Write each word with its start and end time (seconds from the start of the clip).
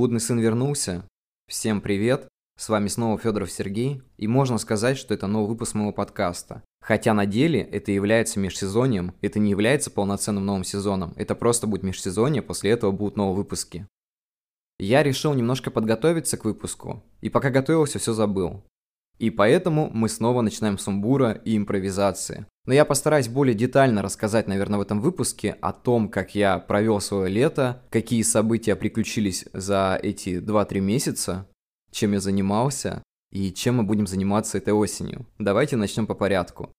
Блудный 0.00 0.20
сын 0.20 0.38
вернулся. 0.38 1.06
Всем 1.46 1.82
привет. 1.82 2.26
С 2.56 2.70
вами 2.70 2.88
снова 2.88 3.18
Федоров 3.18 3.52
Сергей. 3.52 4.00
И 4.16 4.26
можно 4.26 4.56
сказать, 4.56 4.96
что 4.96 5.12
это 5.12 5.26
новый 5.26 5.50
выпуск 5.50 5.74
моего 5.74 5.92
подкаста. 5.92 6.62
Хотя 6.80 7.12
на 7.12 7.26
деле 7.26 7.60
это 7.60 7.92
является 7.92 8.40
межсезоньем, 8.40 9.14
это 9.20 9.38
не 9.38 9.50
является 9.50 9.90
полноценным 9.90 10.46
новым 10.46 10.64
сезоном. 10.64 11.12
Это 11.16 11.34
просто 11.34 11.66
будет 11.66 11.82
межсезонье, 11.82 12.40
после 12.40 12.70
этого 12.70 12.92
будут 12.92 13.18
новые 13.18 13.36
выпуски. 13.36 13.86
Я 14.78 15.02
решил 15.02 15.34
немножко 15.34 15.70
подготовиться 15.70 16.38
к 16.38 16.46
выпуску, 16.46 17.04
и 17.20 17.28
пока 17.28 17.50
готовился, 17.50 17.98
все 17.98 18.14
забыл. 18.14 18.64
И 19.20 19.28
поэтому 19.28 19.90
мы 19.92 20.08
снова 20.08 20.40
начинаем 20.40 20.78
сумбура 20.78 21.32
и 21.32 21.54
импровизации. 21.54 22.46
Но 22.64 22.72
я 22.72 22.86
постараюсь 22.86 23.28
более 23.28 23.54
детально 23.54 24.00
рассказать, 24.00 24.48
наверное, 24.48 24.78
в 24.78 24.82
этом 24.82 25.02
выпуске 25.02 25.58
о 25.60 25.74
том, 25.74 26.08
как 26.08 26.34
я 26.34 26.58
провел 26.58 27.00
свое 27.00 27.28
лето, 27.28 27.82
какие 27.90 28.22
события 28.22 28.76
приключились 28.76 29.44
за 29.52 30.00
эти 30.02 30.40
2-3 30.40 30.80
месяца, 30.80 31.46
чем 31.92 32.12
я 32.12 32.20
занимался 32.20 33.02
и 33.30 33.52
чем 33.52 33.76
мы 33.76 33.82
будем 33.82 34.06
заниматься 34.06 34.56
этой 34.56 34.72
осенью. 34.72 35.26
Давайте 35.38 35.76
начнем 35.76 36.06
по 36.06 36.14
порядку. 36.14 36.72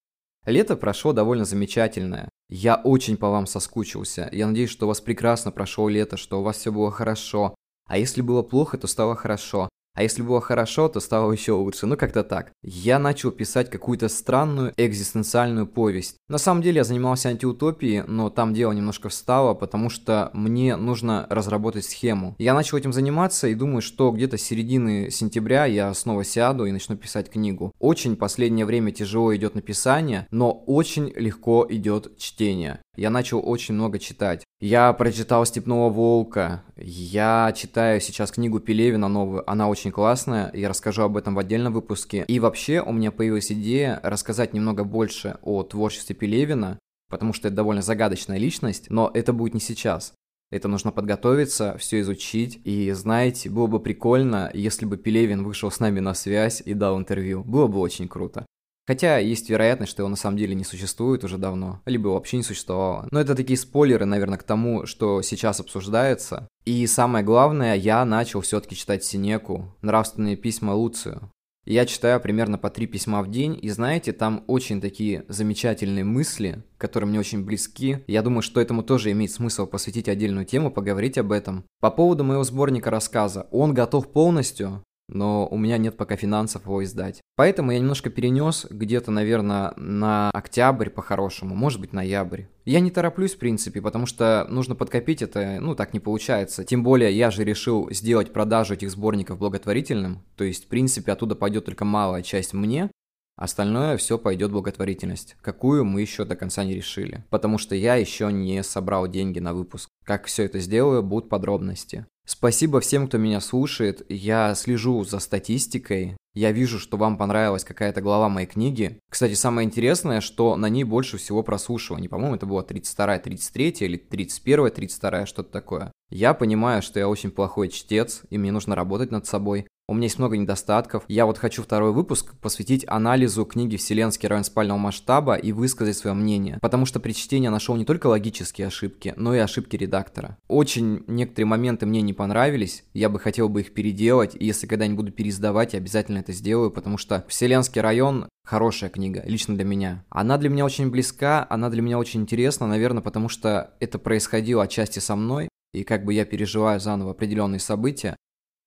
Лето 0.47 0.75
прошло 0.75 1.13
довольно 1.13 1.45
замечательное. 1.45 2.27
Я 2.49 2.75
очень 2.75 3.17
по 3.17 3.29
вам 3.29 3.45
соскучился. 3.45 4.27
Я 4.31 4.47
надеюсь, 4.47 4.71
что 4.71 4.85
у 4.85 4.87
вас 4.87 4.99
прекрасно 4.99 5.51
прошло 5.51 5.87
лето, 5.87 6.17
что 6.17 6.39
у 6.39 6.43
вас 6.43 6.57
все 6.57 6.71
было 6.71 6.89
хорошо. 6.89 7.53
А 7.87 7.99
если 7.99 8.21
было 8.21 8.41
плохо, 8.41 8.79
то 8.79 8.87
стало 8.87 9.15
хорошо. 9.15 9.69
А 9.93 10.03
если 10.03 10.21
было 10.21 10.39
хорошо, 10.39 10.87
то 10.87 10.99
стало 10.99 11.31
еще 11.31 11.51
лучше. 11.51 11.85
Ну, 11.85 11.97
как-то 11.97 12.23
так. 12.23 12.53
Я 12.63 12.97
начал 12.97 13.31
писать 13.31 13.69
какую-то 13.69 14.07
странную 14.07 14.73
экзистенциальную 14.77 15.67
повесть. 15.67 16.15
На 16.29 16.37
самом 16.37 16.61
деле 16.61 16.77
я 16.77 16.83
занимался 16.83 17.29
антиутопией, 17.29 18.03
но 18.07 18.29
там 18.29 18.53
дело 18.53 18.71
немножко 18.71 19.09
встало, 19.09 19.53
потому 19.53 19.89
что 19.89 20.29
мне 20.33 20.77
нужно 20.77 21.27
разработать 21.29 21.85
схему. 21.85 22.35
Я 22.37 22.53
начал 22.53 22.77
этим 22.77 22.93
заниматься 22.93 23.47
и 23.47 23.55
думаю, 23.55 23.81
что 23.81 24.11
где-то 24.11 24.37
с 24.37 24.41
середины 24.41 25.09
сентября 25.11 25.65
я 25.65 25.93
снова 25.93 26.23
сяду 26.23 26.65
и 26.65 26.71
начну 26.71 26.95
писать 26.95 27.29
книгу. 27.29 27.73
Очень 27.79 28.15
последнее 28.15 28.65
время 28.65 28.91
тяжело 28.91 29.35
идет 29.35 29.55
написание, 29.55 30.27
но 30.31 30.51
очень 30.51 31.11
легко 31.15 31.65
идет 31.69 32.17
чтение. 32.17 32.79
Я 32.97 33.09
начал 33.09 33.41
очень 33.43 33.73
много 33.73 33.99
читать. 33.99 34.43
Я 34.59 34.91
прочитал 34.91 35.45
«Степного 35.45 35.89
волка», 35.89 36.63
я 36.75 37.53
читаю 37.55 38.01
сейчас 38.01 38.31
книгу 38.31 38.59
Пелевина 38.59 39.07
новую, 39.07 39.49
она 39.49 39.69
очень 39.69 39.91
классная, 39.91 40.51
я 40.53 40.67
расскажу 40.67 41.03
об 41.03 41.15
этом 41.15 41.33
в 41.33 41.39
отдельном 41.39 41.71
выпуске. 41.71 42.25
И 42.27 42.39
вообще 42.39 42.81
у 42.81 42.91
меня 42.91 43.11
появилась 43.11 43.51
идея 43.51 43.99
рассказать 44.03 44.53
немного 44.53 44.83
больше 44.83 45.37
о 45.41 45.63
творчестве 45.63 46.15
Пелевина, 46.15 46.79
потому 47.09 47.31
что 47.31 47.47
это 47.47 47.55
довольно 47.55 47.81
загадочная 47.81 48.37
личность, 48.37 48.89
но 48.89 49.09
это 49.13 49.31
будет 49.31 49.53
не 49.53 49.61
сейчас. 49.61 50.13
Это 50.51 50.67
нужно 50.67 50.91
подготовиться, 50.91 51.77
все 51.77 52.01
изучить. 52.01 52.59
И 52.65 52.91
знаете, 52.91 53.49
было 53.49 53.67
бы 53.67 53.79
прикольно, 53.79 54.51
если 54.53 54.85
бы 54.85 54.97
Пелевин 54.97 55.43
вышел 55.43 55.71
с 55.71 55.79
нами 55.79 56.01
на 56.01 56.13
связь 56.13 56.61
и 56.63 56.73
дал 56.73 56.99
интервью. 56.99 57.43
Было 57.45 57.67
бы 57.67 57.79
очень 57.79 58.09
круто. 58.09 58.45
Хотя 58.91 59.19
есть 59.19 59.49
вероятность, 59.49 59.89
что 59.89 60.01
его 60.01 60.09
на 60.09 60.17
самом 60.17 60.35
деле 60.35 60.53
не 60.53 60.65
существует 60.65 61.23
уже 61.23 61.37
давно, 61.37 61.79
либо 61.85 62.09
вообще 62.09 62.35
не 62.35 62.43
существовало. 62.43 63.07
Но 63.09 63.21
это 63.21 63.35
такие 63.35 63.57
спойлеры, 63.57 64.03
наверное, 64.03 64.37
к 64.37 64.43
тому, 64.43 64.85
что 64.85 65.21
сейчас 65.21 65.61
обсуждается. 65.61 66.49
И 66.65 66.85
самое 66.87 67.23
главное, 67.23 67.75
я 67.75 68.03
начал 68.03 68.41
все-таки 68.41 68.75
читать 68.75 69.05
Синеку, 69.05 69.73
нравственные 69.81 70.35
письма 70.35 70.73
Луцию. 70.73 71.31
Я 71.63 71.85
читаю 71.85 72.19
примерно 72.19 72.57
по 72.57 72.69
три 72.69 72.85
письма 72.85 73.21
в 73.23 73.31
день, 73.31 73.57
и 73.61 73.69
знаете, 73.69 74.11
там 74.11 74.43
очень 74.47 74.81
такие 74.81 75.23
замечательные 75.29 76.03
мысли, 76.03 76.61
которые 76.77 77.07
мне 77.07 77.19
очень 77.19 77.45
близки. 77.45 77.99
Я 78.07 78.21
думаю, 78.21 78.41
что 78.41 78.59
этому 78.59 78.83
тоже 78.83 79.11
имеет 79.11 79.31
смысл 79.31 79.67
посвятить 79.67 80.09
отдельную 80.09 80.45
тему, 80.45 80.69
поговорить 80.69 81.17
об 81.17 81.31
этом. 81.31 81.63
По 81.79 81.91
поводу 81.91 82.25
моего 82.25 82.43
сборника 82.43 82.89
рассказа. 82.89 83.47
Он 83.51 83.73
готов 83.73 84.11
полностью, 84.11 84.83
но 85.11 85.47
у 85.47 85.57
меня 85.57 85.77
нет 85.77 85.97
пока 85.97 86.15
финансов 86.15 86.65
его 86.65 86.83
издать. 86.83 87.21
Поэтому 87.35 87.71
я 87.71 87.79
немножко 87.79 88.09
перенес 88.09 88.67
где-то, 88.69 89.11
наверное, 89.11 89.73
на 89.75 90.29
октябрь 90.31 90.89
по-хорошему, 90.89 91.55
может 91.55 91.79
быть, 91.79 91.93
ноябрь. 91.93 92.43
Я 92.65 92.79
не 92.79 92.91
тороплюсь, 92.91 93.35
в 93.35 93.39
принципе, 93.39 93.81
потому 93.81 94.05
что 94.05 94.45
нужно 94.49 94.75
подкопить 94.75 95.21
это, 95.21 95.57
ну, 95.59 95.75
так 95.75 95.93
не 95.93 95.99
получается. 95.99 96.63
Тем 96.63 96.83
более, 96.83 97.11
я 97.11 97.31
же 97.31 97.43
решил 97.43 97.89
сделать 97.91 98.33
продажу 98.33 98.75
этих 98.75 98.91
сборников 98.91 99.39
благотворительным, 99.39 100.23
то 100.35 100.43
есть, 100.43 100.65
в 100.65 100.67
принципе, 100.67 101.11
оттуда 101.11 101.35
пойдет 101.35 101.65
только 101.65 101.85
малая 101.85 102.21
часть 102.21 102.53
мне, 102.53 102.89
Остальное 103.35 103.97
все 103.97 104.17
пойдет 104.17 104.51
благотворительность, 104.51 105.35
какую 105.41 105.83
мы 105.85 106.01
еще 106.01 106.25
до 106.25 106.35
конца 106.35 106.63
не 106.63 106.75
решили, 106.75 107.23
потому 107.29 107.57
что 107.57 107.75
я 107.75 107.95
еще 107.95 108.31
не 108.31 108.61
собрал 108.63 109.07
деньги 109.07 109.39
на 109.39 109.53
выпуск. 109.53 109.89
Как 110.03 110.25
все 110.25 110.43
это 110.43 110.59
сделаю, 110.59 111.01
будут 111.01 111.29
подробности. 111.29 112.05
Спасибо 112.25 112.79
всем, 112.79 113.07
кто 113.07 113.17
меня 113.17 113.41
слушает. 113.41 114.05
Я 114.09 114.53
слежу 114.55 115.03
за 115.03 115.19
статистикой. 115.19 116.15
Я 116.33 116.51
вижу, 116.51 116.79
что 116.79 116.95
вам 116.95 117.17
понравилась 117.17 117.65
какая-то 117.65 117.99
глава 117.99 118.29
моей 118.29 118.47
книги. 118.47 118.99
Кстати, 119.09 119.33
самое 119.33 119.65
интересное, 119.65 120.21
что 120.21 120.55
на 120.55 120.69
ней 120.69 120.85
больше 120.85 121.17
всего 121.17 121.43
прослушиваний. 121.43 122.07
По-моему, 122.07 122.35
это 122.35 122.45
была 122.45 122.61
32-я, 122.61 123.19
33 123.19 123.69
или 123.81 124.07
31-я, 124.09 124.69
32-я, 124.69 125.25
что-то 125.25 125.51
такое. 125.51 125.91
Я 126.09 126.33
понимаю, 126.33 126.81
что 126.81 126.99
я 126.99 127.09
очень 127.09 127.31
плохой 127.31 127.67
чтец, 127.69 128.21
и 128.29 128.37
мне 128.37 128.51
нужно 128.51 128.75
работать 128.75 129.11
над 129.11 129.25
собой. 129.25 129.67
У 129.91 129.93
меня 129.93 130.05
есть 130.05 130.19
много 130.19 130.37
недостатков. 130.37 131.03
Я 131.09 131.25
вот 131.25 131.37
хочу 131.37 131.61
второй 131.61 131.91
выпуск 131.91 132.33
посвятить 132.39 132.85
анализу 132.87 133.43
книги 133.43 133.75
«Вселенский 133.75 134.29
район 134.29 134.45
спального 134.45 134.77
масштаба» 134.77 135.35
и 135.35 135.51
высказать 135.51 135.97
свое 135.97 136.15
мнение. 136.15 136.59
Потому 136.61 136.85
что 136.85 137.01
при 137.01 137.11
чтении 137.11 137.47
я 137.47 137.51
нашел 137.51 137.75
не 137.75 137.83
только 137.83 138.07
логические 138.07 138.67
ошибки, 138.67 139.13
но 139.17 139.35
и 139.35 139.39
ошибки 139.39 139.75
редактора. 139.75 140.37
Очень 140.47 141.03
некоторые 141.07 141.47
моменты 141.47 141.87
мне 141.87 142.01
не 142.01 142.13
понравились. 142.13 142.85
Я 142.93 143.09
бы 143.09 143.19
хотел 143.19 143.49
бы 143.49 143.59
их 143.59 143.73
переделать. 143.73 144.33
И 144.33 144.45
если 144.45 144.65
когда-нибудь 144.65 145.07
буду 145.07 145.11
переиздавать, 145.11 145.73
я 145.73 145.79
обязательно 145.79 146.19
это 146.19 146.31
сделаю, 146.31 146.71
потому 146.71 146.97
что 146.97 147.25
«Вселенский 147.27 147.81
район» 147.81 148.29
хорошая 148.45 148.89
книга, 148.91 149.21
лично 149.25 149.55
для 149.55 149.65
меня. 149.65 150.05
Она 150.09 150.37
для 150.37 150.47
меня 150.47 150.63
очень 150.63 150.89
близка, 150.89 151.45
она 151.49 151.69
для 151.69 151.81
меня 151.81 151.99
очень 151.99 152.21
интересна, 152.21 152.65
наверное, 152.65 153.03
потому 153.03 153.27
что 153.27 153.73
это 153.81 153.99
происходило 153.99 154.63
отчасти 154.63 154.99
со 154.99 155.17
мной, 155.17 155.49
и 155.73 155.83
как 155.83 156.05
бы 156.05 156.13
я 156.13 156.23
переживаю 156.23 156.79
заново 156.79 157.11
определенные 157.11 157.59
события. 157.59 158.15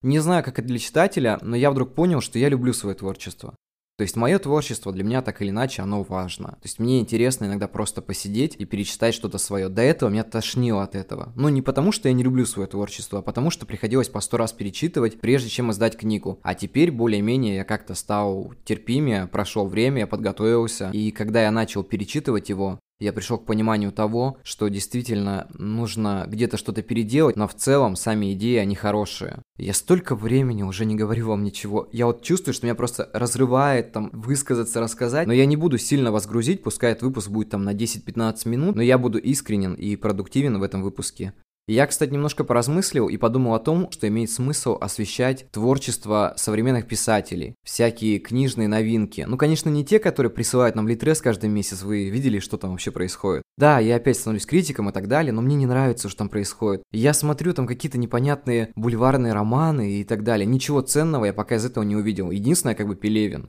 Не 0.04 0.18
знаю, 0.18 0.44
как 0.44 0.58
это 0.58 0.68
для 0.68 0.78
читателя, 0.78 1.38
но 1.40 1.56
я 1.56 1.70
вдруг 1.70 1.94
понял, 1.94 2.20
что 2.20 2.38
я 2.38 2.50
люблю 2.50 2.74
свое 2.74 2.94
творчество. 2.94 3.54
То 3.96 4.02
есть 4.02 4.16
мое 4.16 4.38
творчество 4.38 4.92
для 4.92 5.02
меня 5.02 5.22
так 5.22 5.40
или 5.40 5.48
иначе, 5.48 5.80
оно 5.80 6.02
важно. 6.02 6.48
То 6.48 6.64
есть 6.64 6.78
мне 6.78 7.00
интересно 7.00 7.46
иногда 7.46 7.68
просто 7.68 8.02
посидеть 8.02 8.54
и 8.58 8.66
перечитать 8.66 9.14
что-то 9.14 9.38
свое. 9.38 9.70
До 9.70 9.80
этого 9.80 10.10
меня 10.10 10.24
тошнило 10.24 10.82
от 10.82 10.94
этого. 10.94 11.32
Ну 11.36 11.48
не 11.48 11.62
потому, 11.62 11.90
что 11.90 12.08
я 12.08 12.14
не 12.14 12.22
люблю 12.22 12.44
свое 12.44 12.68
творчество, 12.68 13.20
а 13.20 13.22
потому, 13.22 13.48
что 13.48 13.64
приходилось 13.64 14.10
по 14.10 14.20
сто 14.20 14.36
раз 14.36 14.52
перечитывать, 14.52 15.20
прежде 15.20 15.48
чем 15.48 15.70
издать 15.70 15.96
книгу. 15.96 16.38
А 16.42 16.54
теперь 16.54 16.90
более-менее 16.90 17.56
я 17.56 17.64
как-то 17.64 17.94
стал 17.94 18.52
терпимее, 18.66 19.26
прошел 19.26 19.68
время, 19.68 20.00
я 20.00 20.06
подготовился. 20.06 20.90
И 20.92 21.12
когда 21.12 21.44
я 21.44 21.50
начал 21.50 21.82
перечитывать 21.82 22.50
его, 22.50 22.78
я 23.00 23.12
пришел 23.12 23.38
к 23.38 23.46
пониманию 23.46 23.92
того, 23.92 24.38
что 24.42 24.68
действительно 24.68 25.48
нужно 25.54 26.24
где-то 26.28 26.56
что-то 26.56 26.82
переделать, 26.82 27.36
но 27.36 27.48
в 27.48 27.54
целом 27.54 27.96
сами 27.96 28.32
идеи, 28.34 28.56
они 28.56 28.74
хорошие. 28.74 29.42
Я 29.58 29.74
столько 29.74 30.14
времени 30.14 30.62
уже 30.62 30.84
не 30.84 30.94
говорю 30.94 31.28
вам 31.28 31.44
ничего. 31.44 31.88
Я 31.92 32.06
вот 32.06 32.22
чувствую, 32.22 32.54
что 32.54 32.66
меня 32.66 32.74
просто 32.74 33.10
разрывает 33.12 33.92
там 33.92 34.10
высказаться, 34.12 34.80
рассказать, 34.80 35.26
но 35.26 35.32
я 35.32 35.46
не 35.46 35.56
буду 35.56 35.78
сильно 35.78 36.12
вас 36.12 36.26
грузить, 36.26 36.62
пускай 36.62 36.92
этот 36.92 37.04
выпуск 37.04 37.30
будет 37.30 37.50
там 37.50 37.64
на 37.64 37.74
10-15 37.74 38.48
минут, 38.48 38.76
но 38.76 38.82
я 38.82 38.98
буду 38.98 39.18
искренен 39.18 39.74
и 39.74 39.96
продуктивен 39.96 40.58
в 40.58 40.62
этом 40.62 40.82
выпуске. 40.82 41.34
Я, 41.66 41.86
кстати, 41.86 42.12
немножко 42.12 42.44
поразмыслил 42.44 43.08
и 43.08 43.16
подумал 43.16 43.54
о 43.54 43.58
том, 43.58 43.90
что 43.90 44.06
имеет 44.06 44.30
смысл 44.30 44.76
освещать 44.78 45.50
творчество 45.50 46.34
современных 46.36 46.86
писателей, 46.86 47.54
всякие 47.64 48.18
книжные 48.18 48.68
новинки. 48.68 49.24
Ну, 49.26 49.38
конечно, 49.38 49.70
не 49.70 49.82
те, 49.82 49.98
которые 49.98 50.30
присылают 50.30 50.76
нам 50.76 50.86
литрес 50.86 51.22
каждый 51.22 51.48
месяц, 51.48 51.82
вы 51.82 52.10
видели, 52.10 52.38
что 52.38 52.58
там 52.58 52.72
вообще 52.72 52.90
происходит. 52.90 53.44
Да, 53.56 53.78
я 53.78 53.96
опять 53.96 54.18
становлюсь 54.18 54.44
критиком 54.44 54.90
и 54.90 54.92
так 54.92 55.08
далее, 55.08 55.32
но 55.32 55.40
мне 55.40 55.56
не 55.56 55.64
нравится, 55.64 56.10
что 56.10 56.18
там 56.18 56.28
происходит. 56.28 56.82
Я 56.92 57.14
смотрю 57.14 57.54
там 57.54 57.66
какие-то 57.66 57.96
непонятные 57.96 58.70
бульварные 58.76 59.32
романы 59.32 60.00
и 60.00 60.04
так 60.04 60.22
далее. 60.22 60.44
Ничего 60.44 60.82
ценного 60.82 61.24
я 61.24 61.32
пока 61.32 61.56
из 61.56 61.64
этого 61.64 61.82
не 61.82 61.96
увидел. 61.96 62.30
Единственное, 62.30 62.74
как 62.74 62.88
бы 62.88 62.94
Пелевин. 62.94 63.48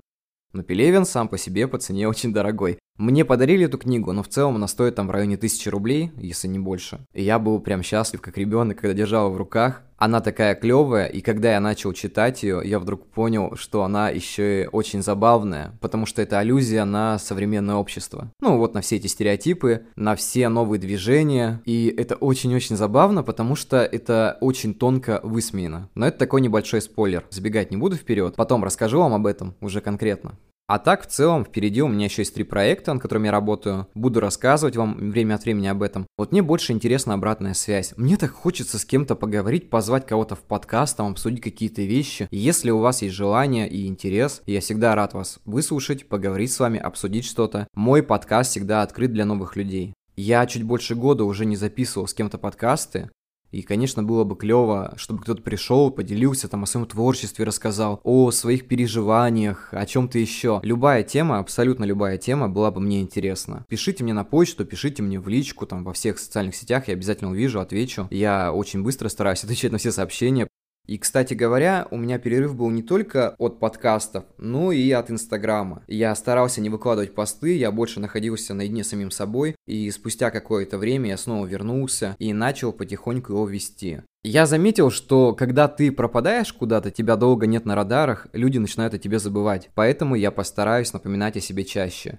Но 0.55 0.63
Пелевин 0.63 1.03
сам 1.03 1.27
по 1.27 1.37
себе 1.37 1.67
по 1.67 1.77
цене 1.77 2.07
очень 2.07 2.33
дорогой. 2.33 2.79
Мне 2.97 3.25
подарили 3.25 3.65
эту 3.65 3.77
книгу, 3.77 4.13
но 4.13 4.23
в 4.23 4.29
целом 4.29 4.55
она 4.55 4.69
стоит 4.69 4.95
там 4.95 5.07
в 5.07 5.11
районе 5.11 5.35
тысячи 5.35 5.67
рублей, 5.67 6.13
если 6.15 6.47
не 6.47 6.59
больше. 6.59 7.05
И 7.13 7.23
я 7.23 7.39
был 7.39 7.59
прям 7.59 7.83
счастлив, 7.83 8.21
как 8.21 8.37
ребенок, 8.37 8.79
когда 8.79 8.93
держал 8.93 9.27
ее 9.27 9.33
в 9.33 9.37
руках. 9.37 9.83
Она 9.97 10.19
такая 10.19 10.55
клевая, 10.55 11.05
и 11.07 11.21
когда 11.21 11.53
я 11.53 11.59
начал 11.59 11.93
читать 11.93 12.43
ее, 12.43 12.61
я 12.63 12.79
вдруг 12.79 13.05
понял, 13.05 13.55
что 13.55 13.83
она 13.83 14.09
еще 14.09 14.63
и 14.63 14.67
очень 14.67 15.01
забавная, 15.01 15.77
потому 15.79 16.05
что 16.05 16.21
это 16.21 16.39
аллюзия 16.39 16.83
на 16.85 17.17
современное 17.17 17.75
общество. 17.75 18.29
Ну 18.41 18.57
вот 18.57 18.73
на 18.73 18.81
все 18.81 18.97
эти 18.97 19.07
стереотипы, 19.07 19.85
на 19.95 20.15
все 20.15 20.49
новые 20.49 20.79
движения, 20.79 21.61
и 21.65 21.93
это 21.95 22.15
очень-очень 22.15 22.75
забавно, 22.75 23.23
потому 23.23 23.55
что 23.55 23.77
это 23.77 24.37
очень 24.41 24.73
тонко 24.73 25.21
высмеяно. 25.23 25.89
Но 25.95 26.07
это 26.07 26.17
такой 26.17 26.41
небольшой 26.41 26.81
спойлер, 26.81 27.25
забегать 27.29 27.71
не 27.71 27.77
буду 27.77 27.95
вперед, 27.95 28.35
потом 28.35 28.63
расскажу 28.63 28.99
вам 28.99 29.13
об 29.13 29.25
этом 29.25 29.55
уже 29.61 29.79
конкретно. 29.79 30.37
А 30.67 30.79
так, 30.79 31.03
в 31.03 31.07
целом, 31.07 31.45
впереди 31.45 31.83
у 31.83 31.87
меня 31.87 32.05
еще 32.05 32.23
есть 32.23 32.33
три 32.33 32.43
проекта, 32.43 32.91
над 32.91 33.01
которыми 33.01 33.27
я 33.27 33.31
работаю. 33.31 33.87
Буду 33.93 34.19
рассказывать 34.19 34.75
вам 34.75 35.11
время 35.11 35.35
от 35.35 35.43
времени 35.43 35.67
об 35.67 35.83
этом. 35.83 36.07
Вот 36.17 36.31
мне 36.31 36.41
больше 36.41 36.73
интересна 36.73 37.13
обратная 37.13 37.53
связь. 37.53 37.93
Мне 37.97 38.17
так 38.17 38.31
хочется 38.31 38.79
с 38.79 38.85
кем-то 38.85 39.15
поговорить, 39.15 39.69
позвать 39.69 40.07
кого-то 40.07 40.33
в 40.35 40.41
подкаст, 40.41 40.97
там, 40.97 41.11
обсудить 41.11 41.41
какие-то 41.41 41.83
вещи. 41.83 42.27
Если 42.31 42.71
у 42.71 42.79
вас 42.79 43.03
есть 43.03 43.13
желание 43.13 43.69
и 43.69 43.85
интерес, 43.85 44.41
я 44.47 44.59
всегда 44.59 44.95
рад 44.95 45.13
вас 45.13 45.37
выслушать, 45.45 46.09
поговорить 46.09 46.51
с 46.51 46.59
вами, 46.59 46.79
обсудить 46.79 47.25
что-то. 47.25 47.67
Мой 47.75 48.01
подкаст 48.01 48.49
всегда 48.49 48.81
открыт 48.81 49.13
для 49.13 49.25
новых 49.25 49.55
людей. 49.55 49.93
Я 50.15 50.47
чуть 50.47 50.63
больше 50.63 50.95
года 50.95 51.25
уже 51.25 51.45
не 51.45 51.57
записывал 51.57 52.07
с 52.07 52.13
кем-то 52.15 52.39
подкасты, 52.39 53.11
и, 53.55 53.61
конечно, 53.61 54.03
было 54.03 54.25
бы 54.25 54.35
клево, 54.35 54.93
чтобы 54.97 55.21
кто-то 55.21 55.41
пришел, 55.41 55.89
поделился 55.89 56.49
там 56.49 56.63
о 56.63 56.65
своем 56.65 56.85
творчестве, 56.85 57.45
рассказал 57.45 58.01
о 58.03 58.31
своих 58.31 58.67
переживаниях, 58.67 59.69
о 59.71 59.85
чем-то 59.85 60.19
еще. 60.19 60.59
Любая 60.61 61.03
тема, 61.03 61.39
абсолютно 61.39 61.85
любая 61.85 62.17
тема 62.17 62.49
была 62.49 62.69
бы 62.69 62.81
мне 62.81 62.99
интересна. 62.99 63.65
Пишите 63.69 64.03
мне 64.03 64.13
на 64.13 64.25
почту, 64.25 64.65
пишите 64.65 65.03
мне 65.03 65.21
в 65.21 65.29
личку, 65.29 65.65
там 65.65 65.85
во 65.85 65.93
всех 65.93 66.19
социальных 66.19 66.53
сетях, 66.53 66.89
я 66.89 66.95
обязательно 66.95 67.31
увижу, 67.31 67.61
отвечу. 67.61 68.09
Я 68.11 68.51
очень 68.51 68.83
быстро 68.83 69.07
стараюсь 69.07 69.43
отвечать 69.45 69.71
на 69.71 69.77
все 69.77 69.93
сообщения, 69.93 70.49
и, 70.87 70.97
кстати 70.97 71.33
говоря, 71.33 71.87
у 71.91 71.97
меня 71.97 72.17
перерыв 72.19 72.55
был 72.55 72.69
не 72.69 72.83
только 72.83 73.35
от 73.37 73.59
подкастов, 73.59 74.25
но 74.37 74.71
и 74.71 74.91
от 74.91 75.11
Инстаграма. 75.11 75.83
Я 75.87 76.13
старался 76.15 76.61
не 76.61 76.69
выкладывать 76.69 77.15
посты, 77.15 77.57
я 77.57 77.71
больше 77.71 77.99
находился 77.99 78.53
наедине 78.53 78.83
с 78.83 78.89
самим 78.89 79.11
собой, 79.11 79.55
и 79.67 79.89
спустя 79.91 80.31
какое-то 80.31 80.77
время 80.77 81.09
я 81.09 81.17
снова 81.17 81.45
вернулся 81.45 82.15
и 82.19 82.33
начал 82.33 82.71
потихоньку 82.71 83.33
его 83.33 83.47
вести. 83.47 84.01
Я 84.27 84.47
заметил, 84.47 84.89
что 84.89 85.33
когда 85.33 85.67
ты 85.67 85.91
пропадаешь 85.91 86.51
куда-то, 86.51 86.89
тебя 86.89 87.15
долго 87.15 87.45
нет 87.45 87.65
на 87.65 87.75
радарах, 87.75 88.25
люди 88.33 88.57
начинают 88.57 88.95
о 88.95 88.97
тебе 88.97 89.19
забывать. 89.19 89.69
Поэтому 89.75 90.15
я 90.15 90.31
постараюсь 90.31 90.93
напоминать 90.93 91.37
о 91.37 91.41
себе 91.41 91.63
чаще. 91.63 92.17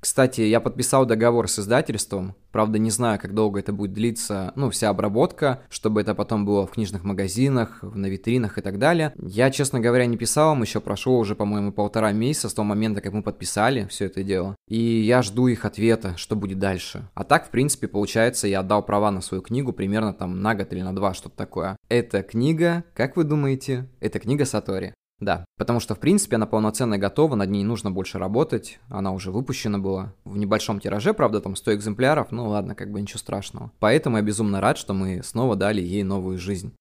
Кстати, 0.00 0.42
я 0.42 0.60
подписал 0.60 1.06
договор 1.06 1.48
с 1.48 1.58
издательством. 1.58 2.36
Правда, 2.52 2.78
не 2.78 2.90
знаю, 2.90 3.18
как 3.18 3.34
долго 3.34 3.58
это 3.58 3.72
будет 3.72 3.94
длиться, 3.94 4.52
ну, 4.54 4.70
вся 4.70 4.90
обработка, 4.90 5.62
чтобы 5.68 6.00
это 6.00 6.14
потом 6.14 6.46
было 6.46 6.68
в 6.68 6.70
книжных 6.70 7.02
магазинах, 7.02 7.82
на 7.82 8.06
витринах 8.06 8.58
и 8.58 8.60
так 8.60 8.78
далее. 8.78 9.12
Я, 9.20 9.50
честно 9.50 9.80
говоря, 9.80 10.06
не 10.06 10.16
писал 10.16 10.54
им, 10.54 10.62
еще 10.62 10.80
прошло 10.80 11.18
уже, 11.18 11.34
по-моему, 11.34 11.72
полтора 11.72 12.12
месяца 12.12 12.48
с 12.48 12.54
того 12.54 12.66
момента, 12.66 13.00
как 13.00 13.12
мы 13.12 13.24
подписали 13.24 13.88
все 13.90 14.04
это 14.04 14.22
дело. 14.22 14.54
И 14.68 14.78
я 14.78 15.20
жду 15.20 15.48
их 15.48 15.64
ответа, 15.64 16.16
что 16.16 16.36
будет 16.36 16.60
дальше. 16.60 17.08
А 17.14 17.24
так, 17.24 17.46
в 17.46 17.50
принципе, 17.50 17.88
получается, 17.88 18.46
я 18.46 18.60
отдал 18.60 18.84
права 18.84 19.10
на 19.10 19.20
свою 19.20 19.42
книгу 19.42 19.72
примерно 19.72 20.14
там 20.14 20.40
на 20.40 20.54
год 20.54 20.72
или 20.72 20.82
на 20.82 20.94
два, 20.94 21.12
что-то 21.12 21.36
такое. 21.36 21.76
Эта 21.88 22.22
книга, 22.22 22.84
как 22.94 23.16
вы 23.16 23.24
думаете, 23.24 23.88
это 23.98 24.20
книга 24.20 24.44
Сатори. 24.44 24.94
Да, 25.20 25.44
потому 25.56 25.80
что, 25.80 25.94
в 25.94 25.98
принципе, 25.98 26.36
она 26.36 26.46
полноценно 26.46 26.96
готова, 26.96 27.34
над 27.34 27.50
ней 27.50 27.64
нужно 27.64 27.90
больше 27.90 28.18
работать, 28.18 28.78
она 28.88 29.12
уже 29.12 29.32
выпущена 29.32 29.78
была. 29.78 30.14
В 30.24 30.36
небольшом 30.36 30.78
тиражи, 30.78 31.12
правда, 31.12 31.40
там 31.40 31.56
100 31.56 31.74
экземпляров, 31.74 32.30
ну 32.30 32.48
ладно, 32.48 32.76
как 32.76 32.92
бы 32.92 33.00
ничего 33.00 33.18
страшного. 33.18 33.72
Поэтому 33.80 34.18
я 34.18 34.22
безумно 34.22 34.60
рад, 34.60 34.78
что 34.78 34.94
мы 34.94 35.22
снова 35.24 35.56
дали 35.56 35.80
ей 35.80 36.04
новую 36.04 36.38
жизнь. 36.38 36.72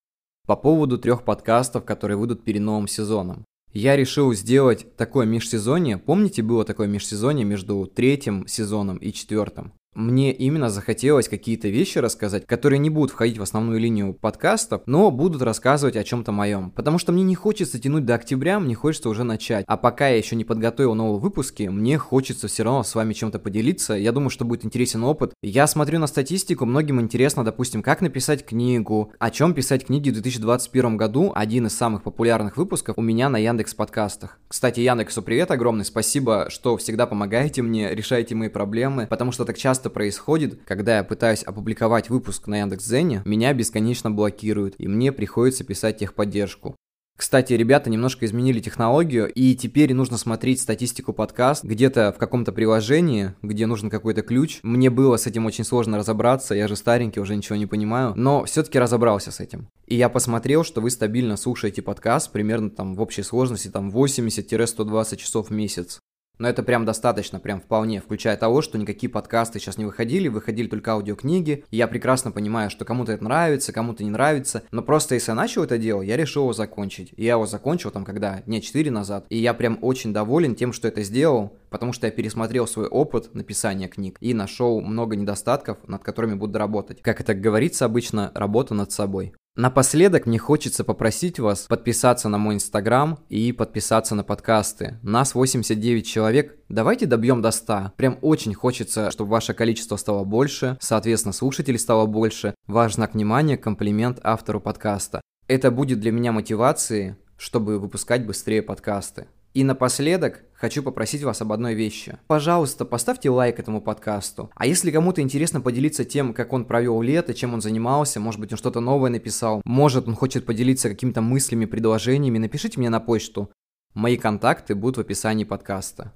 По 0.46 0.56
поводу 0.56 0.98
трех 1.00 1.24
подкастов, 1.24 1.84
которые 1.84 2.18
выйдут 2.18 2.44
перед 2.44 2.62
новым 2.62 2.88
сезоном. 2.88 3.44
Я 3.74 3.96
решил 3.96 4.34
сделать 4.34 4.96
такое 4.96 5.26
межсезонье. 5.26 5.98
Помните, 5.98 6.42
было 6.42 6.64
такое 6.64 6.88
межсезонье 6.88 7.44
между 7.44 7.86
третьим 7.86 8.48
сезоном 8.48 8.98
и 8.98 9.12
четвертым? 9.12 9.74
Мне 9.98 10.32
именно 10.32 10.70
захотелось 10.70 11.28
какие-то 11.28 11.70
вещи 11.70 11.98
рассказать, 11.98 12.46
которые 12.46 12.78
не 12.78 12.92
будут 12.92 13.12
входить 13.12 13.40
в 13.40 13.42
основную 13.42 13.80
линию 13.80 14.14
подкастов, 14.14 14.84
но 14.86 15.10
будут 15.10 15.42
рассказывать 15.42 15.96
о 15.96 16.04
чем-то 16.04 16.32
моем. 16.32 16.70
Потому 16.70 17.00
что 17.00 17.12
мне 17.12 17.24
не 17.24 17.34
хочется 17.34 17.80
тянуть 17.80 18.06
до 18.06 18.14
октября, 18.14 18.60
мне 18.60 18.76
хочется 18.76 19.10
уже 19.10 19.24
начать. 19.24 19.66
А 19.68 19.76
пока 19.76 20.08
я 20.08 20.18
еще 20.18 20.36
не 20.36 20.46
подготовил 20.46 20.94
новые 20.94 21.20
выпуски, 21.20 21.64
мне 21.64 21.98
хочется 21.98 22.48
все 22.48 22.64
равно 22.64 22.84
с 22.84 22.94
вами 22.94 23.14
чем-то 23.14 23.40
поделиться. 23.40 23.96
Я 23.96 24.12
думаю, 24.12 24.30
что 24.30 24.46
будет 24.46 24.64
интересен 24.64 25.04
опыт. 25.04 25.34
Я 25.42 25.66
смотрю 25.66 25.98
на 25.98 26.06
статистику, 26.06 26.66
многим 26.68 27.02
интересно, 27.02 27.44
допустим, 27.44 27.82
как 27.82 28.02
написать 28.02 28.46
книгу, 28.46 29.12
о 29.18 29.32
чем 29.32 29.56
писать 29.56 29.88
книги 29.88 30.12
в 30.12 30.14
2021 30.14 30.98
году. 30.98 31.32
Один 31.34 31.66
из 31.66 31.76
самых 31.76 32.04
популярных 32.04 32.56
выпусков 32.56 32.98
у 33.00 33.02
меня 33.02 33.30
на 33.30 33.38
Яндекс 33.38 33.74
подкастах. 33.74 34.38
Кстати, 34.48 34.80
Яндексу 34.80 35.24
привет 35.24 35.50
огромный, 35.50 35.86
спасибо, 35.86 36.48
что 36.50 36.78
всегда 36.78 37.08
помогаете 37.08 37.64
мне, 37.64 37.96
решаете 37.96 38.36
мои 38.36 38.50
проблемы, 38.50 39.08
потому 39.08 39.32
что 39.32 39.44
так 39.44 39.58
часто 39.58 39.87
часто 39.88 39.90
происходит, 39.90 40.60
когда 40.66 40.98
я 40.98 41.04
пытаюсь 41.04 41.44
опубликовать 41.44 42.10
выпуск 42.10 42.48
на 42.48 42.60
Яндекс.Зене, 42.60 43.22
меня 43.26 43.54
бесконечно 43.54 44.12
блокируют, 44.12 44.76
и 44.78 44.88
мне 44.88 45.12
приходится 45.12 45.64
писать 45.64 46.00
техподдержку. 46.00 46.76
Кстати, 47.18 47.54
ребята 47.54 47.90
немножко 47.90 48.26
изменили 48.26 48.60
технологию, 48.60 49.28
и 49.34 49.56
теперь 49.56 49.94
нужно 49.94 50.18
смотреть 50.18 50.62
статистику 50.62 51.14
подкаст 51.14 51.64
где-то 51.64 52.14
в 52.16 52.20
каком-то 52.20 52.52
приложении, 52.52 53.34
где 53.42 53.66
нужен 53.66 53.90
какой-то 53.90 54.22
ключ. 54.22 54.60
Мне 54.62 54.92
было 54.92 55.18
с 55.18 55.26
этим 55.26 55.46
очень 55.48 55.64
сложно 55.64 55.98
разобраться, 55.98 56.54
я 56.54 56.68
же 56.68 56.76
старенький, 56.76 57.20
уже 57.20 57.36
ничего 57.36 57.56
не 57.56 57.66
понимаю, 57.66 58.14
но 58.16 58.44
все-таки 58.44 58.78
разобрался 58.78 59.32
с 59.32 59.40
этим. 59.40 59.68
И 59.88 59.96
я 59.96 60.10
посмотрел, 60.10 60.64
что 60.64 60.80
вы 60.82 60.92
стабильно 60.92 61.38
слушаете 61.38 61.82
подкаст 61.82 62.32
примерно 62.32 62.70
там 62.70 62.94
в 62.94 63.02
общей 63.02 63.24
сложности 63.24 63.70
там 63.70 63.90
80-120 63.90 65.16
часов 65.16 65.50
в 65.50 65.54
месяц. 65.54 66.00
Но 66.40 66.48
это 66.48 66.64
прям 66.64 66.86
достаточно, 66.86 67.40
прям 67.40 67.62
вполне, 67.62 68.02
включая 68.02 68.38
того, 68.38 68.62
что 68.62 68.78
никакие 68.78 69.10
подкасты 69.10 69.60
сейчас 69.60 69.78
не 69.78 69.86
выходили, 69.86 70.28
выходили 70.28 70.68
только 70.68 70.92
аудиокниги. 70.92 71.64
Я 71.72 71.88
прекрасно 71.88 72.32
понимаю, 72.32 72.70
что 72.70 72.86
кому-то 72.86 73.12
это 73.12 73.24
нравится, 73.24 73.74
кому-то 73.74 74.04
не 74.04 74.10
нравится. 74.10 74.64
Но 74.72 74.82
просто 74.82 75.16
если 75.16 75.32
я 75.32 75.36
начал 75.36 75.64
это 75.64 75.78
дело, 75.78 76.02
я 76.02 76.18
решил 76.18 76.44
его 76.44 76.54
закончить. 76.54 77.14
И 77.16 77.24
я 77.24 77.34
его 77.34 77.46
закончил 77.46 77.92
там 77.92 78.06
когда? 78.06 78.42
Дня 78.46 78.62
4 78.62 78.92
назад. 78.92 79.26
И 79.30 79.38
я 79.38 79.54
прям 79.54 79.80
очень 79.82 80.14
доволен 80.14 80.56
тем, 80.56 80.74
что 80.74 80.88
это 80.88 81.04
сделал, 81.04 81.58
потому 81.70 81.94
что 81.94 82.08
я 82.08 82.12
пересмотрел 82.12 82.68
свой 82.68 82.88
опыт 82.88 83.34
написания 83.34 83.88
книг 83.88 84.18
и 84.20 84.34
нашел 84.34 84.82
много 84.82 85.16
недостатков, 85.16 85.78
над 85.88 86.04
которыми 86.04 86.36
буду 86.36 86.58
работать. 86.60 87.02
Как 87.02 87.20
это 87.20 87.34
говорится 87.34 87.86
обычно, 87.86 88.32
работа 88.36 88.74
над 88.74 88.92
собой. 88.92 89.34
Напоследок 89.58 90.28
мне 90.28 90.38
хочется 90.38 90.84
попросить 90.84 91.40
вас 91.40 91.62
подписаться 91.62 92.30
на 92.30 92.38
мой 92.38 92.54
инстаграм 92.54 93.18
и 93.28 93.52
подписаться 93.52 94.14
на 94.14 94.24
подкасты. 94.24 95.00
Нас 95.02 95.34
89 95.34 96.06
человек, 96.06 96.56
давайте 96.70 97.08
добьем 97.08 97.42
до 97.42 97.50
100. 97.50 97.94
Прям 97.98 98.20
очень 98.22 98.54
хочется, 98.54 99.10
чтобы 99.10 99.32
ваше 99.32 99.56
количество 99.56 99.96
стало 99.96 100.26
больше, 100.26 100.78
соответственно 100.80 101.34
слушателей 101.34 101.80
стало 101.80 102.06
больше. 102.06 102.54
Ваш 102.68 102.94
знак 102.94 103.16
внимания, 103.16 103.58
комплимент 103.58 104.20
автору 104.22 104.62
подкаста. 104.62 105.22
Это 105.48 105.72
будет 105.72 106.00
для 106.00 106.12
меня 106.12 106.32
мотивацией, 106.32 107.16
чтобы 107.36 107.80
выпускать 107.80 108.28
быстрее 108.28 108.62
подкасты. 108.62 109.26
И 109.58 109.64
напоследок 109.64 110.44
хочу 110.54 110.84
попросить 110.84 111.24
вас 111.24 111.42
об 111.42 111.52
одной 111.52 111.74
вещи. 111.74 112.20
Пожалуйста, 112.28 112.86
поставьте 112.86 113.32
лайк 113.32 113.58
этому 113.58 113.82
подкасту. 113.82 114.52
А 114.54 114.68
если 114.68 114.92
кому-то 114.92 115.24
интересно 115.24 115.62
поделиться 115.62 116.06
тем, 116.06 116.36
как 116.36 116.54
он 116.54 116.64
провел 116.64 117.02
лето, 117.02 117.34
чем 117.34 117.56
он 117.56 117.62
занимался, 117.62 118.20
может 118.20 118.40
быть, 118.40 118.52
он 118.52 118.60
что-то 118.60 118.82
новое 118.82 119.10
написал, 119.10 119.64
может, 119.66 120.08
он 120.08 120.14
хочет 120.14 120.46
поделиться 120.46 120.90
какими-то 120.90 121.22
мыслями, 121.22 121.66
предложениями, 121.66 122.38
напишите 122.38 122.80
мне 122.80 122.92
на 122.92 123.00
почту. 123.00 123.50
Мои 123.96 124.16
контакты 124.18 124.76
будут 124.76 124.98
в 124.98 125.00
описании 125.00 125.44
подкаста. 125.44 126.14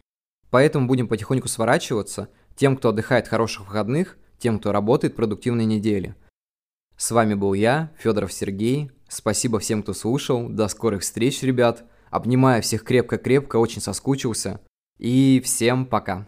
Поэтому 0.52 0.86
будем 0.86 1.08
потихоньку 1.08 1.48
сворачиваться. 1.48 2.30
Тем, 2.56 2.78
кто 2.78 2.90
отдыхает 2.90 3.28
хороших 3.28 3.66
выходных, 3.66 4.20
тем, 4.38 4.60
кто 4.60 4.72
работает 4.72 5.16
продуктивной 5.16 5.66
недели. 5.66 6.14
С 6.96 7.10
вами 7.10 7.34
был 7.34 7.56
я, 7.56 7.92
Федоров 7.98 8.34
Сергей. 8.34 8.92
Спасибо 9.10 9.58
всем, 9.58 9.82
кто 9.82 9.94
слушал. 9.94 10.48
До 10.48 10.68
скорых 10.68 11.02
встреч, 11.02 11.42
ребят. 11.42 11.86
Обнимаю 12.12 12.62
всех 12.62 12.84
крепко-крепко, 12.84 13.56
очень 13.56 13.82
соскучился. 13.82 14.60
И 15.00 15.42
всем 15.44 15.86
пока. 15.88 16.28